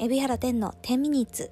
[0.00, 1.50] 海老原天の10ミニッツ。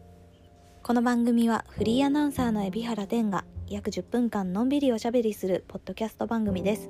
[0.84, 6.88] この番組はフリーアナウンサーの海老原天が約10分間のんびりおしゃべりするポッドキャスト番組です。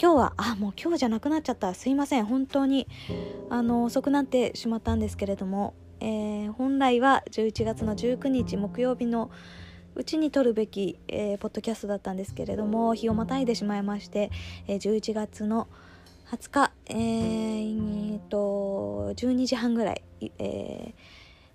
[0.00, 1.74] 今日はあもう今日じゃなくなっちゃった。
[1.74, 2.24] すいません。
[2.24, 2.86] 本当に
[3.50, 9.32] あの遅くなってしまったんですけれども、えー、本来は11月の19日木曜日の
[9.96, 14.30] うちに撮るべき、えー、ポッドキャストだったんですけれども日をまたいでしまいまして、
[14.68, 15.66] えー、11月の
[16.30, 20.02] 20日、えー、と12時半ぐらい、
[20.38, 20.94] え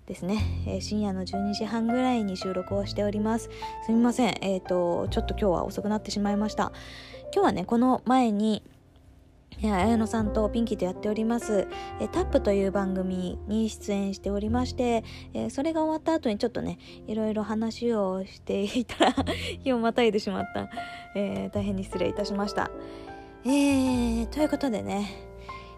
[0.04, 3.50] ー、ですね、えー、深夜の12時半ぐらいに収録をしております。
[3.86, 4.38] すみません。
[4.40, 6.72] えっ、ー、とちょっと今日は遅くなってしまいました。
[7.32, 8.62] 今日はねこの前に
[9.62, 11.68] 綾野さんとピンキーとやっております
[12.00, 19.14] 「えタップという番組に出演しておりまして、えそれが終わった後にちょっとねいろいろ話をしていたら
[19.62, 20.68] 日をまたいでしまった、
[21.14, 22.70] えー、大変に失礼いたしました。
[23.46, 25.06] えー、ということでね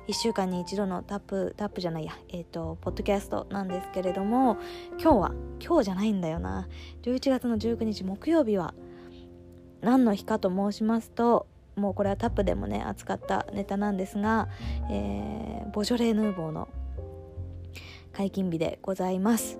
[0.06, 4.56] 1週間に一度のタップタップじゃないやえっ、ー、とポッドキャストなんですけれども
[5.00, 6.69] 今日は今日じゃないんだよな。
[7.03, 8.73] 11月の19日木曜日は
[9.81, 14.48] 何の日かと申しますともうこれはタップでもね扱ったネタなんですが、
[14.89, 16.69] えー、ボジョレ・ヌーボーの
[18.12, 19.58] 解禁日でございます。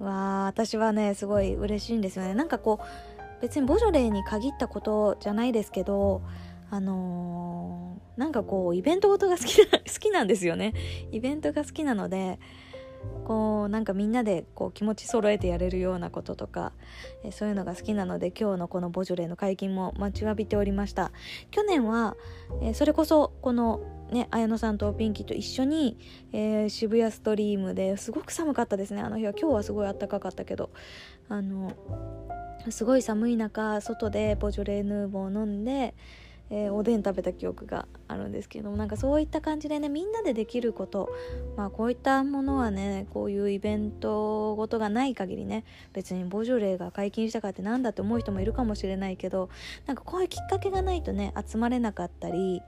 [0.00, 2.34] わあ私はねすごい嬉しいんですよね。
[2.34, 6.22] なんかこう別にボジョレーに限ったことじゃないですけど
[6.70, 10.74] あのー、なんかこうイベントごとが好きな 好きなんですよね。
[11.10, 12.38] イベントが好きなので
[13.24, 16.72] こうなんかみんなでこう気持ち揃えてやれるようなこととか、
[17.24, 21.12] えそういうのが好きなので今日のこのボジョレーの解禁も待ちわびておりました。
[21.50, 22.16] 去年は、
[22.62, 23.80] えそれこそこの
[24.12, 25.98] ね綾野さんとピンキーと一緒に、
[26.32, 29.00] えー、渋谷ストリームですごく寒かったですね。
[29.00, 30.70] あの日は今日はすごい暖かかったけど
[31.28, 31.72] あの
[32.68, 35.94] すごい寒い中外でボジョレヌーボーを飲んで
[36.50, 41.08] えー、おでん食べた記憶があるんですけどもなんかそういった感じでねみんなでできること
[41.56, 49.48] まあこういったものはねこういうイベントごとがない限りね別にボジョレーが解禁したかってなんだって思う人もいるかもしれないけど
[49.86, 52.62] なんかこういうきっかけがないとね集まれなかったり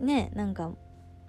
[0.00, 0.72] ねなんか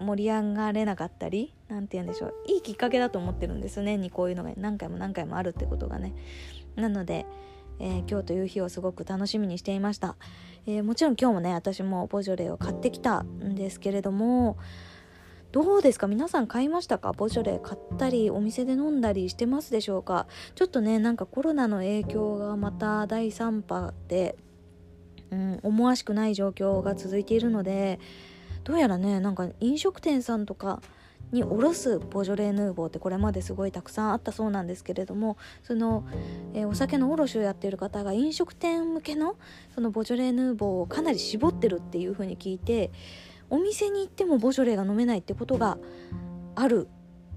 [0.00, 6.14] 盛り上がれなかったり何て言うんでしょういいきっかけだと思ってるんです年にこういうのが何回も何回もあるってことがね。
[6.74, 7.26] なので
[7.82, 10.16] えー、今日という日をすごく楽しみにしていました、
[10.66, 14.56] えー、もちろん今日もね私もボジョレーを買ってきたんですけれども
[15.50, 16.06] どうですか？
[16.06, 17.12] 皆さん買いましたか？
[17.12, 20.26] ボジョレー買ったりお店で飲んだりしてますでしょうか？
[20.54, 24.36] ちょっとねなんかコロナの影響がまた第3波で、
[25.30, 28.00] うん、思わしくない状況が続いているので
[28.64, 30.80] どうやらねなんか飲食店さんとか
[31.32, 36.04] におろすボジョレーヌーボーってこれまですごいたくさんあったそうなんですけれどもその、
[36.54, 39.36] えー、お酒の卸をやっている方が飲食店向けの
[39.74, 42.90] そのボジョレーヌーボーをかなり絞ってるっていう風に聞いて
[43.48, 45.78] お店に行ってもボジョレーが飲めないってことが
[46.54, 46.88] ある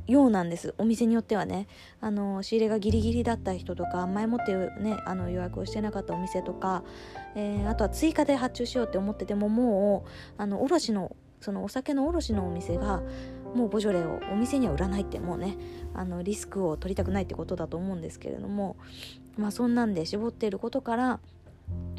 [0.08, 0.76] ようなんです。
[0.78, 1.68] お店によってはね。
[2.00, 6.84] あの仕入れがギリギリだった人とか前もってねあの予約をしてなかったお店とか、
[7.36, 13.04] えー、あとは追加で発注しようって思っててももうあの卸のそのお酒の卸のお店が
[13.56, 15.58] もうボジョレをお店には売らないってもうね
[15.94, 18.76] あのリスクを取りたくないってことだと思うんですけれども
[19.38, 21.20] まあそんなんで絞っていることから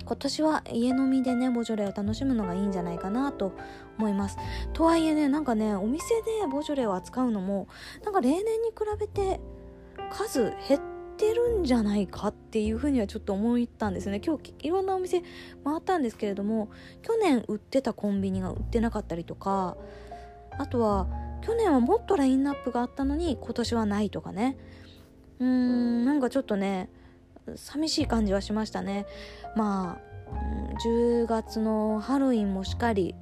[0.04, 3.52] 今年は家飲みでねボジョレを楽しむのがいいんじゃないかなと
[3.98, 4.36] 思います。
[4.72, 7.66] とはいえねなんかねお店でボジョレを扱うのも
[8.04, 9.40] なんか例年に比べて
[10.10, 10.80] 数減っ
[11.16, 14.20] てるんじゃないかっていうふうにはちょっと思ったんですね。
[14.24, 15.22] 今日いろんなお店
[15.64, 16.68] 回ったんですけれども
[17.02, 19.76] 去年売ってたコンビニが売ってなかったりとか
[20.58, 21.08] あとは
[21.42, 24.56] 去年はもっとラインナップがあったのに今年はないとかね。
[25.38, 26.88] うーんなんかちょっとね
[27.54, 29.06] 寂しい感じはしましたね。
[29.54, 30.06] まあ
[30.84, 33.14] 10月のハロウィンもしっかり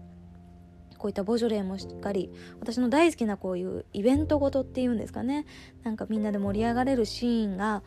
[0.96, 2.30] こういったボジョレーもしっかり
[2.60, 5.44] 私の大好きなこういうイベントごとっていうんですかね。
[5.82, 7.82] なんかみんなで盛り上がれるシーンが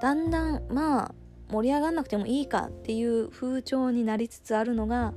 [0.00, 1.14] だんだんまあ
[1.50, 5.12] 盛り上がんなくてもいいかっていう風潮になりつつあるのが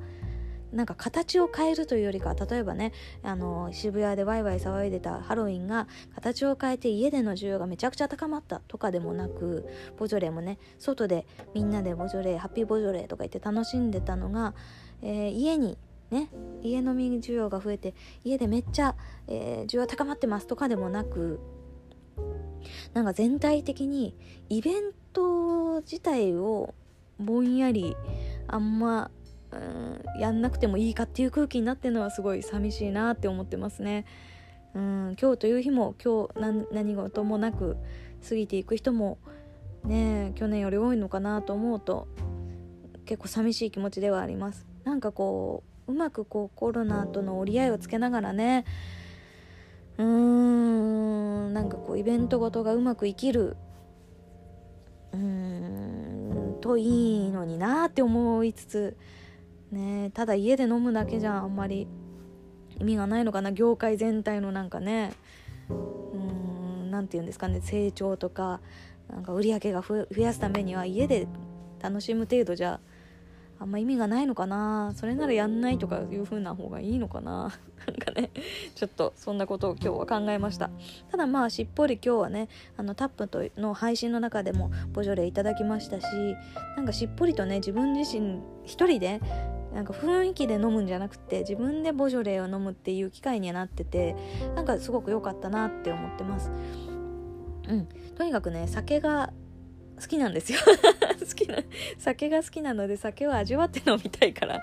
[0.71, 14.53] なんか形を変えるというよりか例えばねあの渋谷でワイワイ騒いでたハロウィンが形を変えて家での需要がめちゃくちゃ高まったとかでもなくボジョレーもね外でみんなでボジョレーハッピーボジョレーとか言って楽しんでたのが、
[15.01, 15.77] えー、家に
[16.09, 16.29] ね
[16.61, 18.95] 家飲み需要が増えて家でめっちゃ、
[19.27, 21.39] えー、需要高まってますとかでもなく
[22.93, 24.15] なんか全体的に
[24.49, 26.73] イベント自体を
[27.19, 27.95] ぼんやり
[28.47, 29.11] あんま
[29.51, 34.05] うんやんなくてもいいかっていう空気になってるのはすごい寂しいなって思ってますね。
[34.73, 37.77] うん今日という日も今日何事もなく
[38.27, 39.17] 過ぎていく人も
[39.83, 42.07] ね去年より多いのかなと思うと
[43.05, 44.65] 結構寂しい気持ちではあります。
[44.83, 48.65] なんかこううまくこうコロナとの折り合いをつけながらね
[49.97, 53.57] うーんなんかこうイベントごとがうまく生きる
[55.11, 58.97] うーんといいのになって思いつつ
[59.71, 61.87] ねただ家で飲むだけじゃあんまり
[62.79, 65.13] 意味がないのかな業界全体のなんかね。
[65.69, 68.59] うん何て言うんですかね成長とか
[69.09, 71.27] なんか売り上げが増やすためには家で
[71.81, 72.79] 楽しむ程度じゃ
[73.61, 74.91] あんま意味がないのかな。
[74.95, 77.51] それならやんないとかいう風な方がいいのかな。
[77.85, 78.31] なんかね
[78.73, 80.71] ちょっとそんなことを今日は考えました。
[81.11, 86.05] ただまあしっぽり今日はねあのタップとの配信の中でもボジョレいただきましたし
[86.75, 89.21] なんかしっぽりとね自分自身一人で
[89.73, 94.15] なんか雰囲気で飲むんじゃなくて自分でボジョレーを飲むっていう機会にはなってて
[94.55, 96.51] なんかすごく良かったなって思ってます。
[97.67, 97.87] うん。
[98.15, 99.31] とにかくね酒が
[99.99, 100.59] 好きなんですよ。
[101.19, 101.57] 好きな
[101.97, 104.61] 酒が好きなので酒を味わって飲みたいから。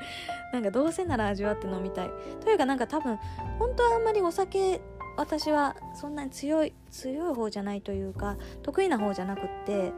[0.53, 2.11] なんかどうせなら味わって飲みたい。
[2.45, 3.19] というかなんか多分
[3.59, 4.81] 本当はあんまりお酒
[5.19, 9.93] 私はそんなに強い強い方じゃないというか得意な方じゃなくって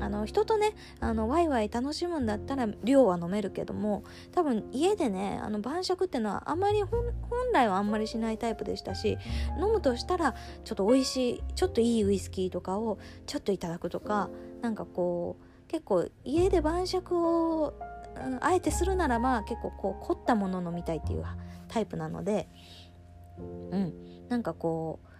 [0.00, 7.02] あの人とねあのワイワイ楽しむんだったら量は飲めるけども多分家でねあの晩酌っていうのはあまり本
[7.52, 9.18] 来はあんまりしないタイプでしたし
[9.60, 10.34] 飲むとしたら
[10.64, 14.30] ちょっと美味しいちょっといいウイスキーとかをちょっといただくとか
[14.62, 17.74] なんかこう結構家で晩酌を、
[18.40, 21.24] あえてするならまあ結構こう凝ったものを飲みたいっていう
[21.66, 22.48] タイプなので
[23.38, 24.14] うん。
[24.28, 25.13] なんかこう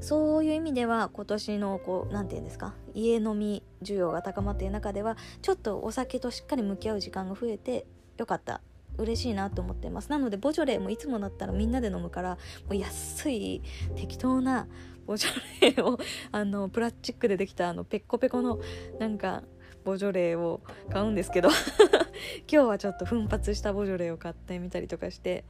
[0.00, 7.86] そういう意味では今年のこう何て言うんですか家飲み需要が高まっている中ではちょっとお酒としっかり向き合う時間が増えて
[8.16, 8.60] よかった。
[8.98, 10.10] 嬉しいなと思ってます。
[10.10, 12.30] なのでボジョレーもいつもだったらみんなで飲むから
[12.66, 13.62] もう安い
[13.96, 14.68] 適当な
[15.06, 15.30] ボジョ
[15.62, 15.98] レーを
[16.30, 18.60] あのプラスチックでできたあのペッコペコの
[18.98, 19.42] なんか
[19.84, 20.60] ボジョレーを
[20.90, 21.48] 買うんですけど。
[22.50, 25.44] 今日はちょっと奮発したボジョレーを買ってみたりとかして。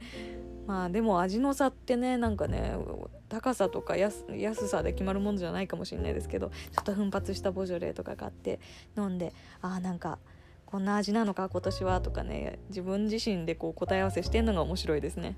[0.65, 2.75] まあでも味の差ってねなんかね
[3.29, 4.23] 高さとか安
[4.67, 8.59] さで決まるものじゃないかもしれないですけどちょっと奮発したボジョレーとか買って
[8.97, 10.19] 飲んでああなんか
[10.65, 15.37] こんな味なのか今年はとかね自分自身でこう答え合わせしてんのが面白いですね。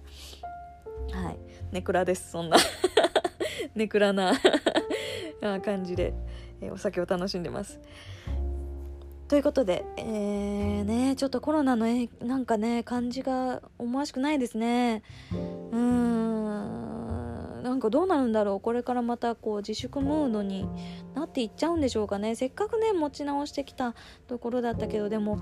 [1.11, 1.37] はい。
[1.71, 2.57] ネクラですそんな。
[3.75, 4.33] ネクラな
[5.63, 6.13] 感じで、
[6.71, 7.79] お酒を楽しんでます。
[9.27, 15.01] ということで、えー、ね、ちょっとコロナのえなんかね、感じが思わしくないですね。
[15.31, 18.59] うーん、なんかどうなるんだろう。
[18.59, 20.69] これからまたこう自粛ムードに
[21.15, 22.35] なっていっちゃうんでしょうかね。
[22.35, 23.95] せっかくね、持ち直してきた
[24.27, 25.39] ところだったけど、でも、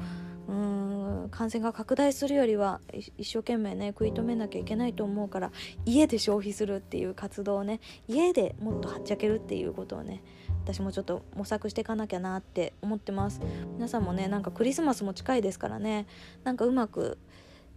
[0.48, 2.80] うーん、感染が拡大するよりは
[3.18, 5.52] 一生懸命ね、食い止めなきゃいけないと思うから、
[5.86, 10.24] 家で消費するっていう活動をね、家でもっとはっちゃけるっていうことをね、
[10.64, 13.42] 私もちょっと模索していかなきゃなって思ってます。
[13.74, 16.08] 皆さんもねなんかクリスマスも近いですからね。
[16.46, 17.18] なんかうまく、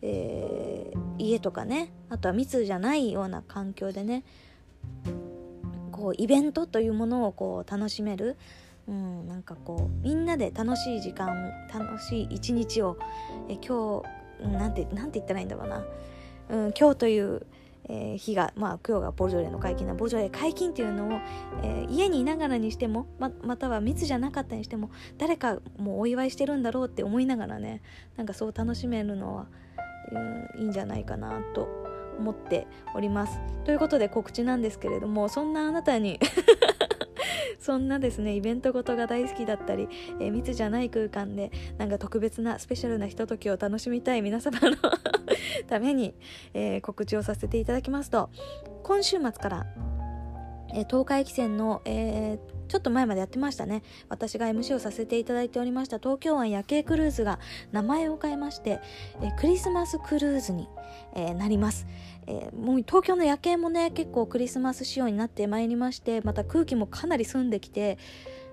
[0.03, 4.23] えー、家とかねあとは密じゃないような環境でね
[5.91, 8.37] こうイベントというものをこう楽しめる。
[8.89, 12.97] うん、なんかこうみんなで楽しい時間楽しい一日を
[13.49, 14.05] え今
[14.41, 15.85] 日なんてなんて言ったらいいんだろうな、
[16.51, 17.47] うん、今日という
[17.89, 21.21] えー、日が、まあ、今日がボジョレの解禁なボジョレ解禁っていうのを、
[21.63, 27.83] えー、家にいながらにしてもままたは密じゃなかったにしても誰かもうお祝いしてるんだろうって思いながらね
[28.17, 29.47] なんかそう楽しめるのは、
[30.57, 31.69] うん、いいんじゃないかなと
[32.19, 33.39] 思っております。
[33.65, 36.19] ということで告知なんですけれどもそんなあなたに
[37.67, 39.89] そんなですねイベントごとが大好きだったり、
[40.21, 44.77] えー、密じゃない空間でなんか特別なスペシャルなひとときを楽しみたい皆様の
[45.67, 46.15] ために、
[46.55, 48.31] えー、告知をさせていただきますと
[48.85, 49.67] 今週末から
[50.75, 53.83] え東海汽船の、えー、ちょっと前までやってましたね。
[54.09, 57.39] 私が MC をさせていただいておりました東京湾夜景クルーズが
[57.73, 58.81] 名前を変えまして、
[59.23, 60.69] えクリスマスクルーズに、
[61.15, 61.87] え、なります、
[62.27, 67.99] え、もう東京の夜景もね結構クリスマス仕様になってまいりましてまた空気もかなり澄んできて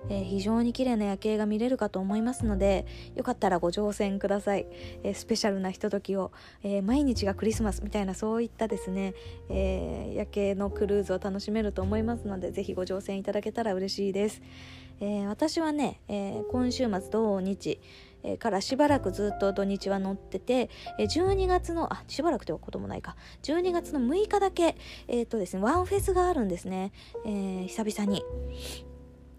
[0.08, 4.66] えー、非常に綺麗な夜景が見れるかと思いますのでよかったらご乗船ください、
[5.02, 6.32] えー、スペシャルなひとときを、
[6.62, 9.14] えー、毎日がクリスマスみたいなそういったですね、
[9.48, 14.42] え夜景のクルーズを楽しめると思いますのでぜひご乗船いただけたら嬉しいです、
[15.00, 17.80] え私はね、え今週末土日
[18.38, 24.76] からしばらくずっと土日は乗ってて、12月の、あ、しばらくということもないか、12月の6日だけ、
[25.08, 26.92] えっ、ー、とですね、ワンフェスがあるんですね、
[27.26, 28.24] えー、久々に。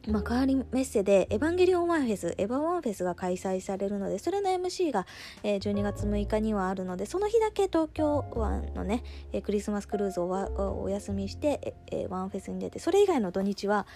[0.08, 5.06] まあ、代わりメッセでエヴァンゲリオンワンフェス、エヴァワンフェスが開催されるので、それの MC が、
[5.44, 13.88] えー、12月6日にはあるので、その日だけ東京湾のね、えー、クリスマスクルーズをお休みして、えー、ワンフェスに出て、それ以外の土日は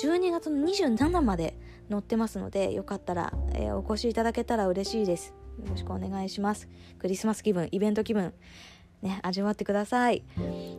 [0.00, 1.58] 12月の27まで
[1.90, 5.34] 載ってますので、よかったら、えー、お越しいただけたら嬉しいです。
[5.62, 6.68] よろしくお願いします。
[6.98, 8.32] クリスマス気分、イベント気分、
[9.02, 10.22] ね、味わってください。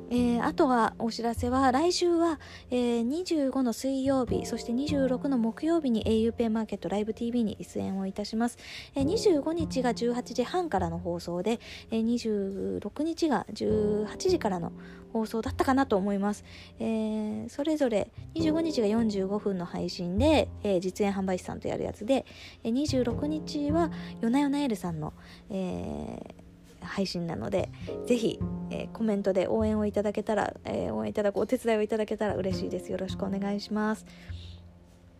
[0.10, 2.40] えー、あとはお知らせは来週は、
[2.70, 8.60] えー、25の水曜日そして26の木曜日に auPay マーケットライブ TV に出演をいたします、
[8.96, 14.72] えー、25日が18時半からの放送で、えー、26日が18時からの
[15.14, 16.44] 放送だったかなと思います、
[16.80, 22.26] えー、それぞれ25日が45分の配信で、えー、実演販売士さんとやるやつで、
[22.64, 23.90] えー、26日は
[24.22, 25.14] よなよなエルさんの、
[25.50, 26.43] えー
[26.84, 27.70] 配信なので
[28.06, 32.92] ぜひ、えー、コメントで応援をいただけたら、えー、応援いただくお手伝いをいただけたら嬉しいです。
[32.92, 34.06] よろしくお願いします。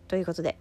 [0.08, 0.58] ということで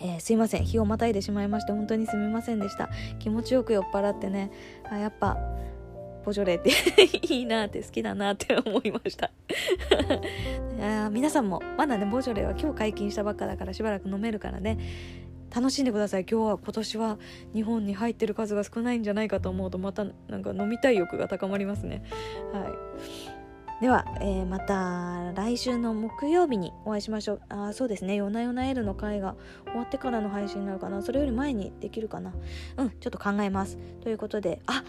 [0.00, 0.64] えー、すいません。
[0.64, 2.88] 日をまたいでしまいまして本当にすみませんでした。
[3.18, 4.50] 気持ちよく酔っ払ってね。
[4.88, 5.36] あやっぱ
[6.24, 9.30] ボジョレ ーっていいなって好きだなって思いました。
[11.10, 14.78] 皆さんもまだねボジョレーは今日解禁したばっかだからしばらく飲めるからね。
[15.54, 16.26] 楽しんでください。
[16.30, 17.18] 今日は今年は
[17.54, 22.02] 日本に入ってる数が少ないんじゃないかと思うとまたなんか飲みたい欲が高まりますね。
[22.52, 22.72] はい。
[23.80, 27.40] では、えー、また来週の木曜日にお会いしましょう。
[27.48, 28.16] あそうですね。
[28.16, 29.36] 夜な夜なエルの回が
[29.66, 31.00] 終わってからの配信になるかな。
[31.00, 32.32] それより前にできるかな。
[32.76, 33.78] うんちょっと考えます。
[34.02, 34.82] ということであ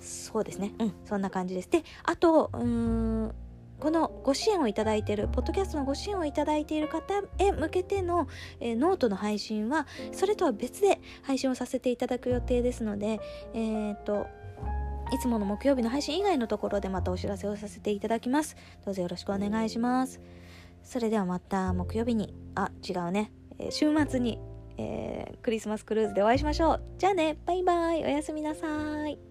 [0.00, 0.72] そうですね。
[0.78, 1.70] うんそんな感じです。
[1.70, 3.34] であとうーん
[3.80, 8.28] このご支援をいただいているポッドキャストのご支援をいただいている方へ向けての、
[8.60, 13.20] えー、ノートの配信はそれとは別で配信をさせていただく予定ですので
[13.54, 14.26] えっ、と
[15.12, 18.56] いつもの木曜日の配信以外のところでまたお知らせをさせていただきます。
[18.84, 20.20] どうぞよろしくお願いします。
[20.84, 24.38] それではまた木曜日にあ違うね、えー、週末に、
[24.78, 26.82] えー、クリスマスクルーズでお会いしましょう。
[26.98, 27.38] じゃあね。
[27.44, 28.04] バイバイ。
[28.04, 29.29] おやすみなさい。